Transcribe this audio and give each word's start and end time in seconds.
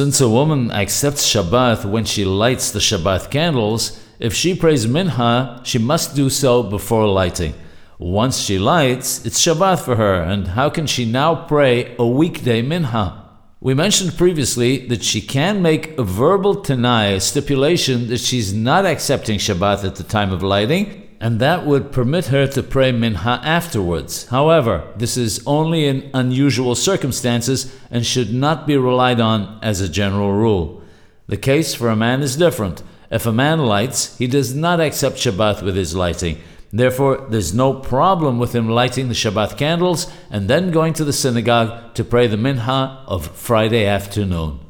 Since 0.00 0.22
a 0.22 0.30
woman 0.30 0.70
accepts 0.70 1.30
Shabbat 1.30 1.84
when 1.84 2.06
she 2.06 2.24
lights 2.24 2.70
the 2.70 2.78
Shabbat 2.78 3.30
candles, 3.30 4.02
if 4.18 4.32
she 4.32 4.54
prays 4.54 4.88
Minha, 4.88 5.60
she 5.62 5.76
must 5.76 6.16
do 6.16 6.30
so 6.30 6.62
before 6.62 7.06
lighting. 7.06 7.52
Once 7.98 8.38
she 8.38 8.58
lights, 8.58 9.26
it's 9.26 9.38
Shabbat 9.44 9.78
for 9.80 9.96
her, 9.96 10.22
and 10.22 10.48
how 10.48 10.70
can 10.70 10.86
she 10.86 11.04
now 11.04 11.34
pray 11.34 11.94
a 11.98 12.06
weekday 12.06 12.62
Minha? 12.62 13.28
We 13.60 13.74
mentioned 13.74 14.16
previously 14.16 14.86
that 14.86 15.04
she 15.04 15.20
can 15.20 15.60
make 15.60 15.98
a 15.98 16.02
verbal 16.02 16.62
Tanai, 16.62 17.12
a 17.12 17.20
stipulation 17.20 18.08
that 18.08 18.20
she's 18.20 18.54
not 18.54 18.86
accepting 18.86 19.38
Shabbat 19.38 19.84
at 19.84 19.96
the 19.96 20.02
time 20.02 20.32
of 20.32 20.42
lighting, 20.42 20.99
and 21.20 21.38
that 21.38 21.66
would 21.66 21.92
permit 21.92 22.26
her 22.26 22.46
to 22.46 22.62
pray 22.62 22.90
minha 22.92 23.40
afterwards. 23.44 24.26
However, 24.28 24.90
this 24.96 25.18
is 25.18 25.42
only 25.46 25.86
in 25.86 26.10
unusual 26.14 26.74
circumstances 26.74 27.76
and 27.90 28.06
should 28.06 28.32
not 28.32 28.66
be 28.66 28.78
relied 28.78 29.20
on 29.20 29.58
as 29.62 29.82
a 29.82 29.88
general 29.88 30.32
rule. 30.32 30.82
The 31.26 31.36
case 31.36 31.74
for 31.74 31.90
a 31.90 31.96
man 31.96 32.22
is 32.22 32.36
different. 32.36 32.82
If 33.10 33.26
a 33.26 33.32
man 33.32 33.66
lights, 33.66 34.16
he 34.16 34.26
does 34.26 34.54
not 34.54 34.80
accept 34.80 35.16
Shabbat 35.16 35.62
with 35.62 35.76
his 35.76 35.94
lighting. 35.94 36.38
Therefore, 36.72 37.26
there's 37.28 37.52
no 37.52 37.74
problem 37.74 38.38
with 38.38 38.54
him 38.54 38.68
lighting 38.68 39.08
the 39.08 39.14
Shabbat 39.14 39.58
candles 39.58 40.10
and 40.30 40.48
then 40.48 40.70
going 40.70 40.94
to 40.94 41.04
the 41.04 41.12
synagogue 41.12 41.94
to 41.94 42.04
pray 42.04 42.28
the 42.28 42.36
minha 42.36 43.04
of 43.06 43.36
Friday 43.36 43.84
afternoon. 43.84 44.60